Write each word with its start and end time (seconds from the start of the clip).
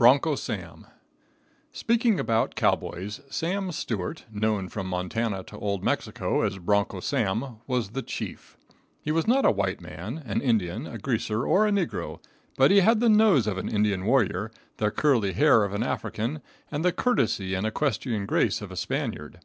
Broncho 0.00 0.36
Sam. 0.36 0.86
Speaking 1.72 2.20
about 2.20 2.54
cowboys, 2.54 3.20
Sam 3.30 3.72
Stewart, 3.72 4.26
known 4.30 4.68
from 4.68 4.86
Montana 4.86 5.42
to 5.42 5.58
Old 5.58 5.82
Mexico 5.82 6.42
as 6.42 6.58
Broncho 6.60 7.00
Sam, 7.00 7.56
was 7.66 7.90
the 7.90 8.02
chief. 8.02 8.56
He 9.02 9.10
was 9.10 9.26
not 9.26 9.44
a 9.44 9.50
white 9.50 9.80
man, 9.80 10.22
an 10.24 10.40
Indian, 10.40 10.86
a 10.86 10.98
greaser 10.98 11.44
or 11.44 11.66
a 11.66 11.72
negro, 11.72 12.20
but 12.56 12.70
he 12.70 12.78
had 12.78 13.00
the 13.00 13.08
nose 13.08 13.48
of 13.48 13.58
an 13.58 13.68
Indian 13.68 14.04
warrior, 14.04 14.52
the 14.76 14.92
curly 14.92 15.32
hair 15.32 15.64
of 15.64 15.74
an 15.74 15.82
African, 15.82 16.42
and 16.70 16.84
the 16.84 16.92
courtesy 16.92 17.54
and 17.54 17.66
equestrian 17.66 18.24
grace 18.24 18.62
of 18.62 18.70
a 18.70 18.76
Spaniard. 18.76 19.40